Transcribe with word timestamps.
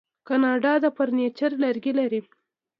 کاناډا 0.27 0.73
د 0.83 0.85
فرنیچر 0.95 1.51
لرګي 1.63 1.93
لري. 1.99 2.21